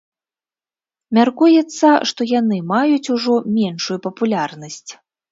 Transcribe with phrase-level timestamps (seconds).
[1.17, 4.91] Мяркуецца, што яны маюць ужо меншую папулярнасць.